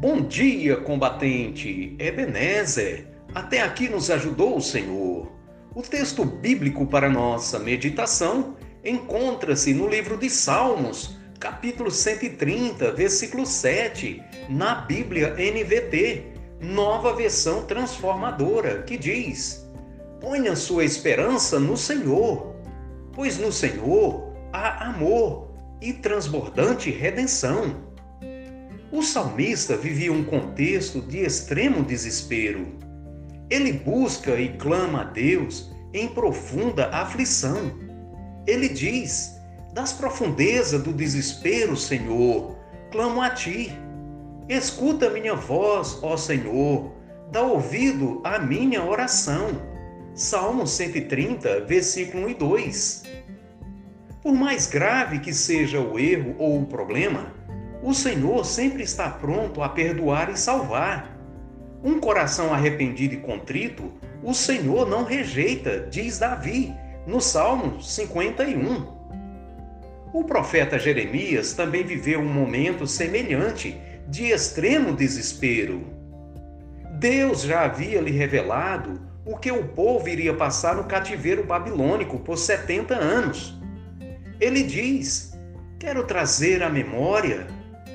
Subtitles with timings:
[0.00, 1.96] Bom dia, combatente!
[1.98, 5.26] Ebenezer, até aqui nos ajudou o Senhor.
[5.74, 8.54] O texto bíblico para nossa meditação
[8.84, 16.26] encontra-se no livro de Salmos, capítulo 130, versículo 7, na Bíblia NVT,
[16.60, 19.68] nova versão transformadora, que diz:
[20.20, 22.54] Ponha sua esperança no Senhor,
[23.12, 25.50] pois no Senhor há amor
[25.82, 27.87] e transbordante redenção.
[28.90, 32.66] O salmista vivia um contexto de extremo desespero.
[33.50, 37.70] Ele busca e clama a Deus em profunda aflição.
[38.46, 39.38] Ele diz:
[39.74, 42.56] Das profundezas do desespero, Senhor,
[42.90, 43.70] clamo a ti.
[44.48, 46.90] Escuta minha voz, ó Senhor,
[47.30, 49.48] dá ouvido à minha oração.
[50.14, 53.02] Salmo 130, versículo 1 e 2.
[54.22, 57.37] Por mais grave que seja o erro ou o problema,
[57.82, 61.16] o Senhor sempre está pronto a perdoar e salvar.
[61.82, 66.74] Um coração arrependido e contrito, o Senhor não rejeita, diz Davi,
[67.06, 68.98] no Salmo 51.
[70.12, 73.76] O profeta Jeremias também viveu um momento semelhante
[74.08, 75.86] de extremo desespero.
[76.98, 82.36] Deus já havia lhe revelado o que o povo iria passar no cativeiro babilônico por
[82.36, 83.56] 70 anos.
[84.40, 85.38] Ele diz:
[85.78, 87.46] Quero trazer à memória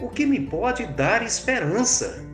[0.00, 2.24] o que me pode dar esperança.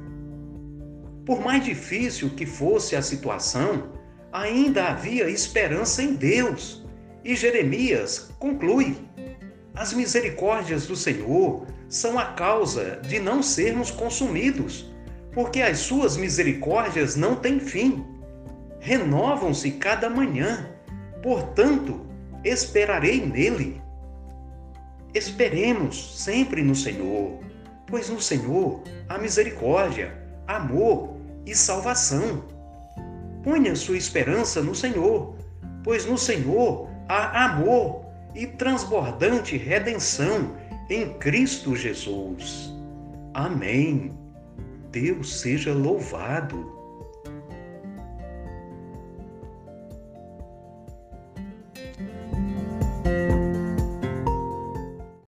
[1.25, 3.91] Por mais difícil que fosse a situação,
[4.33, 6.87] ainda havia esperança em Deus.
[7.25, 8.97] E Jeremias conclui:
[9.75, 14.93] As misericórdias do Senhor são a causa de não sermos consumidos,
[15.33, 18.05] porque as suas misericórdias não têm fim.
[18.79, 20.71] Renovam-se cada manhã.
[21.23, 22.07] Portanto,
[22.45, 23.83] esperarei nele.
[25.13, 27.41] Esperemos sempre no Senhor
[27.87, 30.17] pois no Senhor há misericórdia,
[30.47, 32.45] amor e salvação.
[33.43, 35.37] Ponha sua esperança no Senhor,
[35.85, 38.05] pois no Senhor há amor
[38.35, 40.57] e transbordante redenção
[40.91, 42.73] em Cristo Jesus.
[43.33, 44.13] Amém.
[44.91, 46.73] Deus seja louvado.